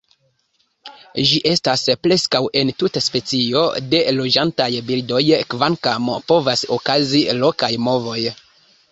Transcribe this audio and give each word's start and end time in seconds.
Ĝi 1.31 1.39
estas 1.49 1.81
preskaŭ 2.05 2.39
entute 2.61 3.03
specio 3.07 3.61
de 3.91 3.99
loĝantaj 4.15 4.67
birdoj, 4.87 5.19
kvankam 5.55 6.09
povas 6.31 6.65
okazi 6.79 7.21
lokaj 7.43 7.71
movoj. 7.89 8.17